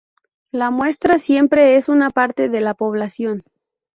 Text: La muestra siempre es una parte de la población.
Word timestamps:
La 0.51 0.71
muestra 0.71 1.19
siempre 1.19 1.75
es 1.75 1.87
una 1.87 2.09
parte 2.09 2.49
de 2.49 2.59
la 2.61 2.73
población. 2.73 3.43